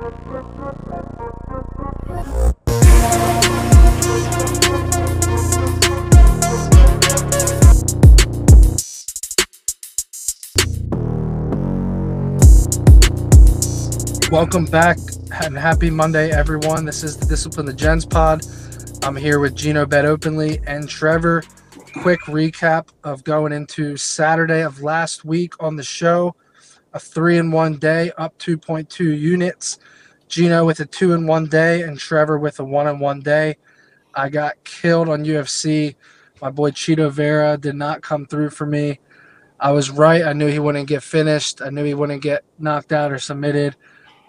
[0.00, 0.16] Welcome
[14.64, 14.96] back
[15.42, 16.86] and happy Monday, everyone.
[16.86, 18.40] This is the Disciplined Degens pod.
[19.04, 21.42] I'm here with Gino Bet Openly and Trevor.
[22.00, 26.34] Quick recap of going into Saturday of last week on the show.
[26.92, 29.78] A three in one day, up 2.2 units.
[30.28, 33.56] Gino with a two in one day, and Trevor with a one in one day.
[34.14, 35.96] I got killed on UFC.
[36.40, 39.00] My boy Chito Vera did not come through for me.
[39.58, 40.24] I was right.
[40.24, 41.60] I knew he wouldn't get finished.
[41.60, 43.76] I knew he wouldn't get knocked out or submitted.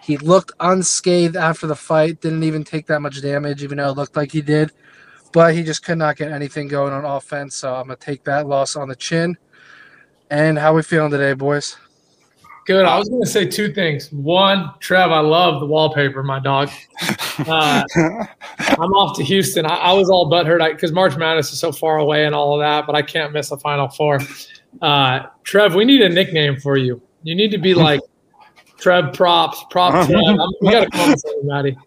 [0.00, 3.96] He looked unscathed after the fight, didn't even take that much damage, even though it
[3.96, 4.72] looked like he did.
[5.32, 7.56] But he just could not get anything going on offense.
[7.56, 9.36] So I'm going to take that loss on the chin.
[10.30, 11.76] And how we feeling today, boys?
[12.68, 12.84] Good.
[12.84, 14.12] I was going to say two things.
[14.12, 16.70] One, Trev, I love the wallpaper, my dog.
[17.46, 17.84] Uh,
[18.58, 19.64] I'm off to Houston.
[19.64, 22.64] I, I was all butthurt because March Madness is so far away and all of
[22.64, 24.18] that, but I can't miss a Final Four.
[24.82, 27.00] Uh, Trev, we need a nickname for you.
[27.22, 28.00] You need to be like
[28.78, 30.36] Trev props, prop Trev.
[30.60, 31.78] we got to call Maddie.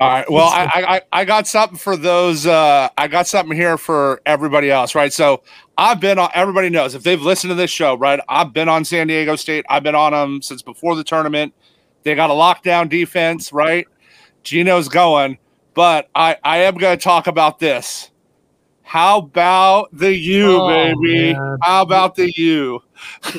[0.00, 0.30] All right.
[0.30, 2.46] Well, I, I I got something for those.
[2.46, 5.12] Uh, I got something here for everybody else, right?
[5.12, 5.42] So
[5.76, 6.30] I've been on.
[6.34, 8.20] Everybody knows if they've listened to this show, right?
[8.28, 9.66] I've been on San Diego State.
[9.68, 11.54] I've been on them since before the tournament.
[12.04, 13.86] They got a lockdown defense, right?
[14.42, 15.38] Gino's going,
[15.74, 18.10] but I I am going to talk about this.
[18.90, 21.32] How about the U, oh, baby?
[21.32, 21.58] Man.
[21.62, 22.82] How about the U?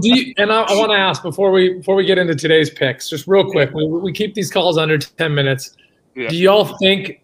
[0.00, 3.10] you, and I, I want to ask before we before we get into today's picks,
[3.10, 3.74] just real quick.
[3.74, 5.76] We, we keep these calls under ten minutes.
[6.14, 6.28] Yeah.
[6.28, 7.20] Do y'all think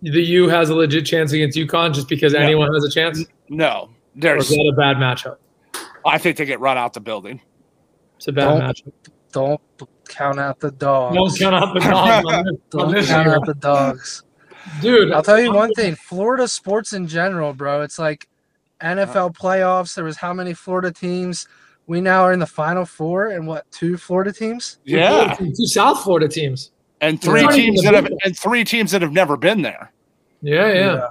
[0.00, 2.38] the U has a legit chance against UConn just because no.
[2.38, 3.22] anyone has a chance?
[3.50, 5.36] No, there's or is that a bad matchup.
[6.06, 7.38] I think they get run out the building.
[8.16, 8.92] It's a bad don't, matchup.
[9.32, 9.60] Don't
[10.08, 11.16] count out the dogs.
[11.16, 12.58] Don't count out the dogs.
[12.70, 14.22] don't count out the dogs.
[14.80, 15.94] Dude, I'll tell you one thing.
[15.94, 17.82] Florida sports in general, bro.
[17.82, 18.28] It's like
[18.80, 18.94] uh-huh.
[18.94, 19.94] NFL playoffs.
[19.94, 21.46] There was how many Florida teams?
[21.86, 24.78] We now are in the Final Four, and what two Florida teams?
[24.84, 26.70] Yeah, two South Florida teams,
[27.00, 29.92] and three teams that have and three teams that have never been there.
[30.40, 31.08] Yeah, yeah, yeah,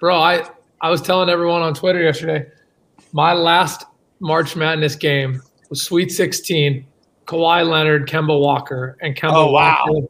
[0.00, 0.20] bro.
[0.20, 0.46] I
[0.82, 2.46] I was telling everyone on Twitter yesterday.
[3.12, 3.84] My last
[4.20, 6.86] March Madness game was Sweet 16.
[7.26, 9.84] Kawhi Leonard, Kemba Walker, and Kemba oh, wow.
[9.86, 10.08] Walker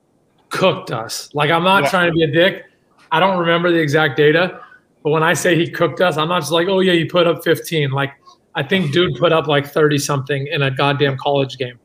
[0.48, 1.30] cooked us.
[1.34, 1.90] Like I'm not yeah.
[1.90, 2.64] trying to be a dick.
[3.12, 4.60] I don't remember the exact data,
[5.04, 7.26] but when I say he cooked us, I'm not just like, oh yeah, you put
[7.26, 7.90] up 15.
[7.90, 8.12] Like
[8.54, 11.78] I think dude put up like 30 something in a goddamn college game.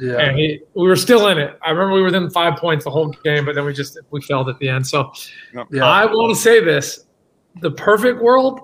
[0.00, 0.18] Yeah.
[0.18, 1.58] And he, we were still in it.
[1.64, 4.20] I remember we were within five points the whole game, but then we just we
[4.22, 4.86] failed at the end.
[4.86, 5.12] So
[5.72, 5.84] yeah.
[5.84, 7.06] I want to say this:
[7.60, 8.60] the perfect world.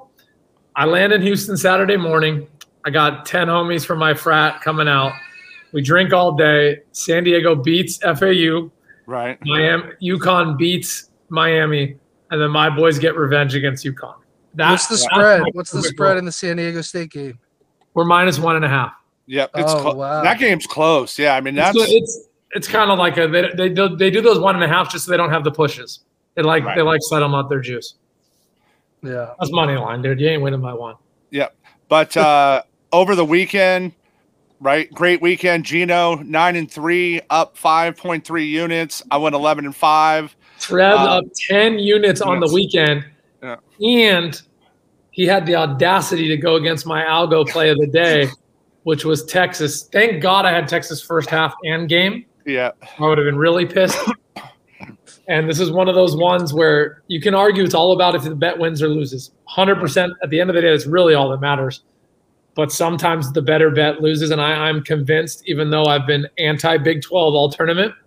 [0.77, 2.47] I land in Houston Saturday morning.
[2.85, 5.13] I got 10 homies from my frat coming out.
[5.73, 6.81] We drink all day.
[6.93, 8.71] San Diego beats FAU.
[9.07, 9.39] Right.
[9.43, 11.97] Miami UConn beats Miami
[12.31, 14.17] and then my boys get revenge against UConn.
[14.55, 15.43] What's the spread?
[15.53, 16.19] What's the spread goal.
[16.19, 17.39] in the San Diego State game?
[17.95, 18.93] We're minus one and a half.
[19.27, 20.23] Yep, it's oh, cl- wow.
[20.23, 21.19] that game's close.
[21.19, 24.11] Yeah, I mean that's it's it's, it's kind of like a they, they do they
[24.11, 26.01] do those one and a half just so they don't have the pushes.
[26.35, 26.77] They like right.
[26.77, 27.95] they like set them up their juice.
[29.03, 30.21] Yeah, that's money line, dude.
[30.21, 30.95] You ain't winning by one.
[31.31, 31.57] Yep,
[31.89, 32.63] but uh,
[32.93, 33.93] over the weekend,
[34.61, 34.93] right?
[34.93, 35.65] Great weekend.
[35.65, 39.03] Gino nine and three, up five point three units.
[39.11, 40.36] I went eleven and five.
[40.59, 43.05] Trev um, up 10 units on the weekend.
[43.43, 43.57] Yeah.
[43.81, 44.41] And
[45.11, 48.29] he had the audacity to go against my algo play of the day,
[48.85, 49.89] which was Texas.
[49.93, 52.27] Thank God I had Texas first half and game.
[52.45, 52.73] Yeah.
[52.99, 53.99] I would have been really pissed.
[55.29, 58.25] and this is one of those ones where you can argue it's all about if
[58.25, 59.33] the bet wins or loses.
[59.57, 61.83] 100% at the end of the day, it's really all that matters.
[62.55, 64.31] But sometimes the better bet loses.
[64.31, 67.95] And I, I'm convinced, even though I've been anti Big 12 all tournament–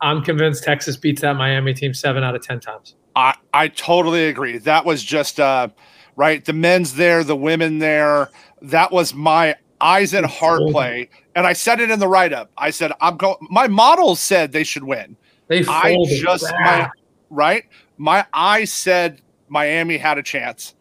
[0.00, 2.94] I'm convinced Texas beats that Miami team seven out of ten times.
[3.14, 4.58] I I totally agree.
[4.58, 5.68] That was just uh,
[6.16, 6.44] right.
[6.44, 8.30] The men's there, the women there.
[8.62, 12.50] That was my eyes and heart play, and I said it in the write up.
[12.56, 13.36] I said I'm going.
[13.50, 15.16] My models said they should win.
[15.48, 16.12] They folded.
[16.12, 16.90] I just my,
[17.30, 17.64] right.
[17.96, 20.74] My eyes said Miami had a chance.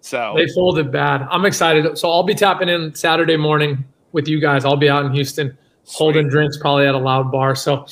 [0.00, 1.26] So they folded bad.
[1.30, 1.98] I'm excited.
[1.98, 4.64] So I'll be tapping in Saturday morning with you guys.
[4.64, 5.96] I'll be out in Houston, Sweet.
[5.98, 7.54] holding drinks, probably at a loud bar.
[7.54, 7.86] So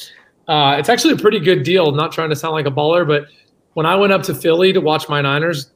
[0.48, 1.92] uh, it's actually a pretty good deal.
[1.92, 3.26] Not trying to sound like a baller, but
[3.74, 5.72] when I went up to Philly to watch my Niners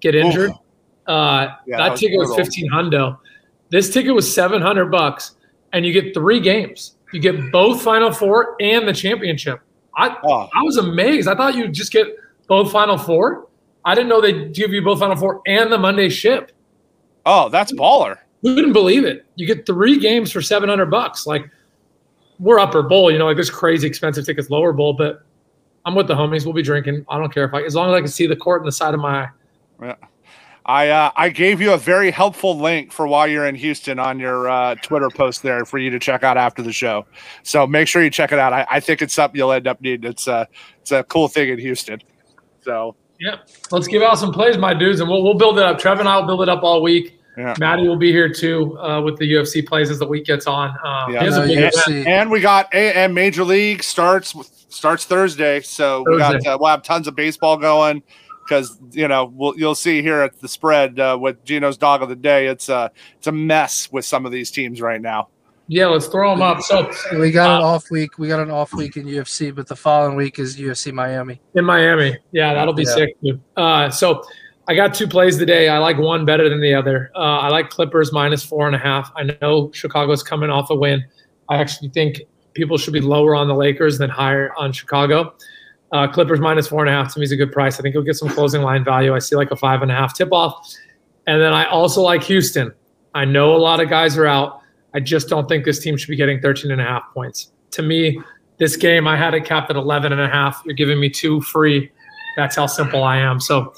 [0.00, 0.50] get injured,
[1.06, 2.36] uh, yeah, that, that was ticket brutal.
[2.36, 3.18] was fifteen hundo.
[3.70, 5.36] This ticket was seven hundred bucks,
[5.72, 6.96] and you get three games.
[7.12, 9.60] You get both Final Four and the championship.
[9.96, 10.48] I oh.
[10.54, 11.28] I was amazed.
[11.28, 12.08] I thought you'd just get
[12.46, 13.48] both Final Four.
[13.84, 16.52] I didn't know they'd give you both Final Four and the Monday ship.
[17.24, 18.18] Oh, that's baller.
[18.42, 19.26] Who couldn't believe it?
[19.36, 21.26] You get three games for seven hundred bucks.
[21.26, 21.48] Like
[22.38, 23.10] we're upper bowl.
[23.10, 25.22] You know, like there's crazy expensive tickets, lower bowl, but
[25.84, 26.44] I'm with the homies.
[26.44, 27.04] We'll be drinking.
[27.08, 28.72] I don't care if I, as long as I can see the court in the
[28.72, 29.28] side of my eye.
[29.82, 29.94] Yeah.
[30.66, 34.20] I uh, I gave you a very helpful link for while you're in Houston on
[34.20, 37.06] your uh, Twitter post there for you to check out after the show.
[37.42, 38.52] So make sure you check it out.
[38.52, 40.10] I, I think it's something you'll end up needing.
[40.10, 40.44] It's a uh,
[40.82, 42.02] it's a cool thing in Houston.
[42.60, 43.36] So yeah,
[43.70, 45.78] let's give out some plays, my dudes, and we'll we'll build it up.
[45.78, 47.17] Trevor and I will build it up all week.
[47.38, 47.54] Yeah.
[47.60, 50.70] Maddie will be here too uh, with the UFC plays as the week gets on.
[50.84, 54.34] Um, yeah, no, and, and, we got a, and Major League starts
[54.68, 56.38] starts Thursday, so Thursday.
[56.38, 58.02] we got uh, we'll have tons of baseball going
[58.42, 62.08] because you know we'll, you'll see here at the spread uh, with Gino's dog of
[62.08, 62.48] the day.
[62.48, 65.28] It's a it's a mess with some of these teams right now.
[65.68, 66.62] Yeah, let's throw them up.
[66.62, 66.90] So
[67.20, 68.18] we got an uh, off week.
[68.18, 71.40] We got an off week in UFC, but the following week is UFC Miami.
[71.54, 72.94] In Miami, yeah, that'll be yeah.
[72.94, 73.16] sick.
[73.56, 74.24] Uh, so
[74.68, 75.70] I got two plays today.
[75.70, 77.10] I like one better than the other.
[77.16, 79.10] Uh, I like Clippers minus four and a half.
[79.16, 81.02] I know Chicago's coming off a win.
[81.48, 82.20] I actually think
[82.52, 85.34] people should be lower on the Lakers than higher on Chicago.
[85.90, 87.78] Uh, Clippers minus four and a half to me is a good price.
[87.78, 89.14] I think you'll get some closing line value.
[89.14, 90.70] I see like a five and a half tip off.
[91.26, 92.70] And then I also like Houston.
[93.14, 94.60] I know a lot of guys are out.
[94.92, 97.52] I just don't think this team should be getting 13 and a half points.
[97.70, 98.20] To me,
[98.58, 100.60] this game, I had it capped at 11 and a half.
[100.66, 101.90] You're giving me two free.
[102.36, 103.40] That's how simple I am.
[103.40, 103.72] So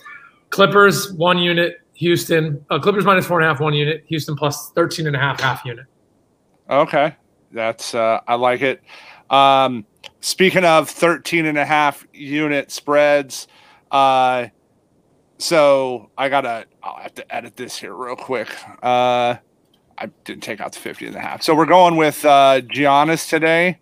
[0.50, 1.80] Clippers, one unit.
[1.94, 4.04] Houston, uh, Clippers minus four and a half, one unit.
[4.08, 5.86] Houston plus 13 and a half, half unit.
[6.68, 7.14] Okay.
[7.52, 8.82] That's, uh, I like it.
[9.28, 9.84] Um,
[10.20, 13.48] speaking of 13 and a half unit spreads,
[13.90, 14.46] uh,
[15.38, 18.48] so I gotta, I'll have to edit this here real quick.
[18.82, 19.36] Uh,
[19.98, 21.42] I didn't take out the 50 and a half.
[21.42, 23.78] So we're going with uh, Giannis today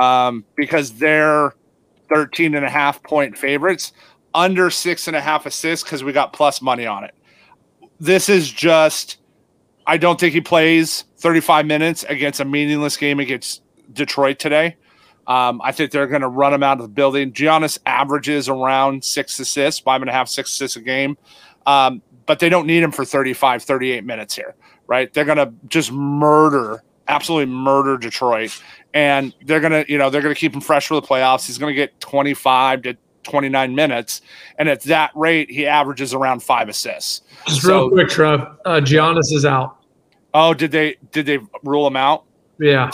[0.00, 1.54] um, because they're
[2.12, 3.92] 13 and a half point favorites,
[4.34, 7.14] under six and a half assists because we got plus money on it.
[8.00, 9.18] This is just,
[9.86, 13.62] I don't think he plays 35 minutes against a meaningless game against
[13.92, 14.76] Detroit today.
[15.26, 17.32] Um, I think they're going to run him out of the building.
[17.32, 21.16] Giannis averages around six assists, five and a half, six assists a game.
[21.66, 24.54] Um, but they don't need him for 35, 38 minutes here,
[24.86, 25.12] right?
[25.12, 28.60] They're going to just murder, absolutely murder Detroit.
[28.94, 31.46] And they're going to, you know, they're going to keep him fresh for the playoffs.
[31.46, 34.22] He's going to get 25 to 29 minutes.
[34.58, 37.22] And at that rate, he averages around five assists.
[37.46, 39.78] Just so, real quick, Trev, uh, Giannis is out.
[40.34, 42.24] Oh, did they, did they rule him out?
[42.58, 42.90] Yeah.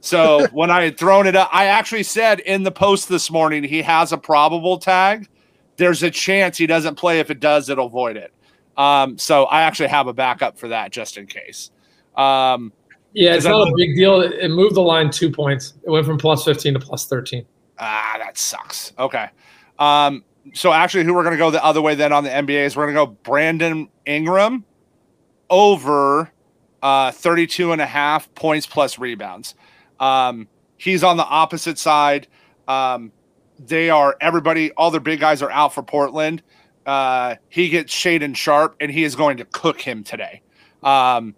[0.00, 3.64] So when I had thrown it up, I actually said in the post this morning
[3.64, 5.28] he has a probable tag.
[5.76, 7.20] There's a chance he doesn't play.
[7.20, 8.32] If it does, it'll void it.
[8.76, 11.70] Um, so I actually have a backup for that just in case.
[12.16, 12.72] Um,
[13.12, 14.20] yeah, it's not a big deal.
[14.20, 15.74] It, it moved the line two points.
[15.84, 17.44] It went from plus 15 to plus 13.
[17.80, 18.92] Ah, that sucks.
[18.98, 19.28] Okay.
[19.78, 20.22] Um,
[20.52, 22.76] so actually, who we're going to go the other way then on the NBA is
[22.76, 24.64] we're going to go Brandon Ingram
[25.48, 26.30] over
[26.82, 29.54] uh, 32 and a half points plus rebounds.
[29.98, 32.26] Um, he's on the opposite side.
[32.68, 33.12] Um,
[33.58, 36.42] they are everybody, all their big guys are out for Portland.
[36.86, 40.42] Uh, he gets Shaedon Sharpe and he is going to cook him today.
[40.82, 41.34] Um,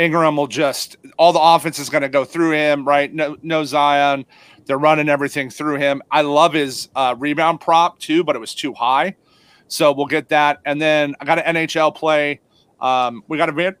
[0.00, 3.12] Ingram will just all the offense is going to go through him, right?
[3.12, 4.24] No, no Zion.
[4.64, 6.00] They're running everything through him.
[6.10, 9.16] I love his uh, rebound prop too, but it was too high.
[9.68, 10.60] So we'll get that.
[10.64, 12.40] And then I got an NHL play.
[12.80, 13.76] Um, we got a Van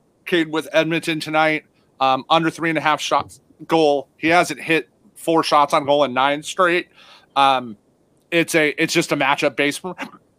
[0.50, 1.64] with Edmonton tonight.
[2.00, 4.08] Um, under three and a half shots goal.
[4.18, 6.88] He hasn't hit four shots on goal in nine straight.
[7.34, 7.78] Um,
[8.30, 9.96] it's a it's just a matchup base for,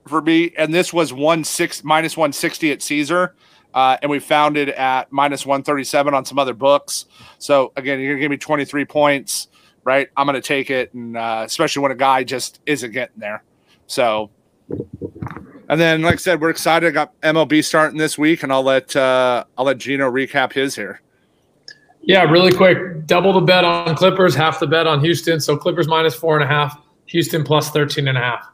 [0.07, 0.53] for me.
[0.57, 3.35] And this was one six minus one sixty at Caesar.
[3.73, 7.05] Uh, and we found it at minus 137 on some other books.
[7.37, 9.47] So again, you're gonna give me 23 points,
[9.83, 10.09] right?
[10.17, 13.43] I'm gonna take it, and uh, especially when a guy just isn't getting there.
[13.87, 14.29] So,
[15.69, 16.87] and then like I said, we're excited.
[16.87, 20.75] I got MLB starting this week, and I'll let uh, I'll let Gino recap his
[20.75, 21.01] here.
[22.03, 23.05] Yeah, really quick.
[23.05, 25.39] Double the bet on Clippers, half the bet on Houston.
[25.39, 28.47] So Clippers minus four and a half, Houston plus 13 and a half.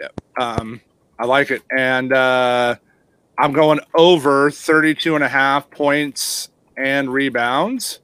[0.00, 0.08] Yeah.
[0.38, 0.80] Um,
[1.18, 1.62] I like it.
[1.76, 2.76] And uh,
[3.38, 8.00] I'm going over 32 and a half points and rebounds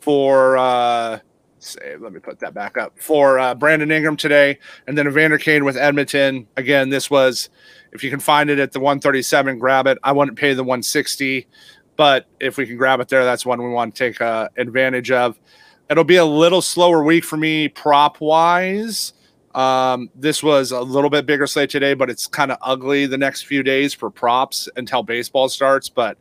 [0.00, 1.18] for uh
[1.60, 5.38] say let me put that back up for uh, Brandon Ingram today and then Evander
[5.38, 6.46] Kane with Edmonton.
[6.56, 7.50] Again, this was
[7.92, 9.98] if you can find it at the 137, grab it.
[10.02, 11.46] I wouldn't pay the 160.
[11.96, 15.10] But if we can grab it there, that's one we want to take uh, advantage
[15.10, 15.38] of.
[15.90, 19.12] It'll be a little slower week for me prop wise.
[19.54, 23.18] Um, this was a little bit bigger slate today, but it's kind of ugly the
[23.18, 25.88] next few days for props until baseball starts.
[25.88, 26.18] But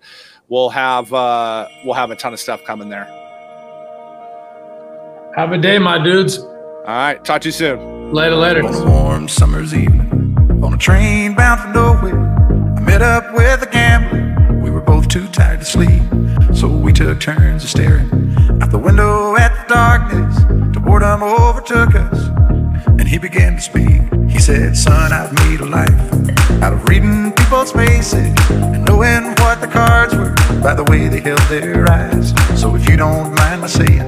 [0.50, 3.06] we'll have uh, we'll have a ton of stuff coming there.
[5.36, 6.40] Have a day, my dudes.
[6.40, 8.12] All right, talk to you soon.
[8.12, 8.66] Later, later.
[8.66, 12.20] On a warm summer's evening, on a train bound for nowhere,
[12.78, 14.60] I met up with a gambler.
[14.62, 16.02] We were both too tired to sleep,
[16.54, 18.10] so we took turns of staring
[18.62, 20.38] out the window at the darkness,
[20.74, 22.31] the boredom overtook us,
[23.02, 24.00] and he began to speak.
[24.30, 26.02] He said, Son, I've made a life
[26.62, 31.20] out of reading people's faces and knowing what the cards were by the way they
[31.20, 32.32] held their eyes.
[32.62, 34.08] So if you don't mind my saying,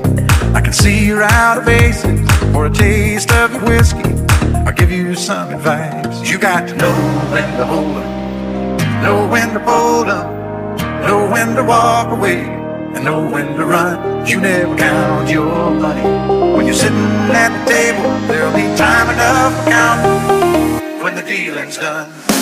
[0.54, 2.22] I can see you're out of aces
[2.54, 4.14] for a taste of your whiskey.
[4.64, 6.30] I'll give you some advice.
[6.30, 6.94] You got to know
[7.34, 10.28] when to hold 'em, know when to fold 'em,
[11.08, 12.42] know when to walk away,
[12.94, 14.28] and know when to run.
[14.28, 16.04] You never count your money.
[16.56, 18.63] When you're sitting at the table, there'll be
[19.24, 22.33] enough when the dealing's done.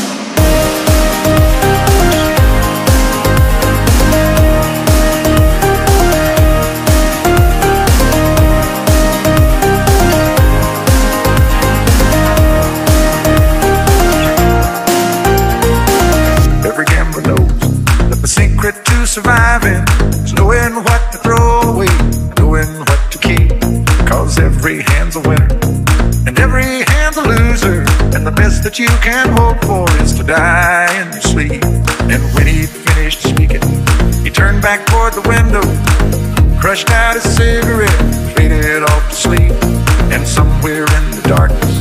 [36.89, 39.51] Out his cigarette, faded off to sleep.
[40.11, 41.77] And somewhere in the darkness,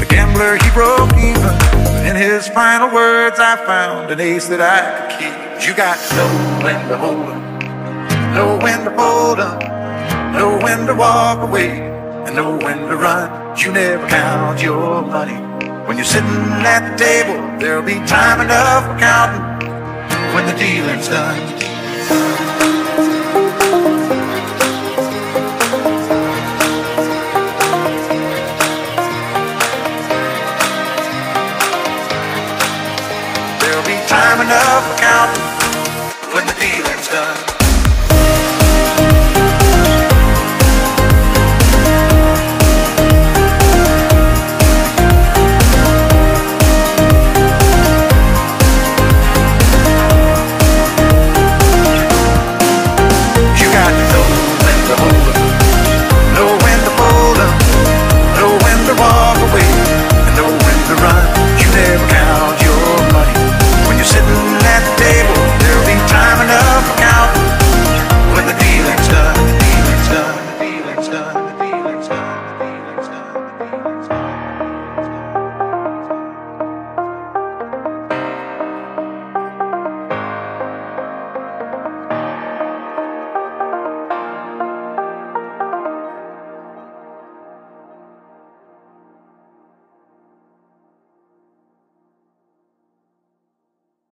[0.00, 1.54] the gambler he broke even.
[2.06, 5.68] In his final words, I found an ace that I could keep.
[5.68, 6.26] You got no
[6.64, 9.58] when to hold 'em, know when to fold 'em,
[10.32, 11.80] know when to walk away,
[12.26, 13.56] and know when to run.
[13.56, 15.38] You never count your money.
[15.86, 19.44] When you're sitting at the table, there'll be time enough for counting
[20.34, 22.43] when the dealing's done.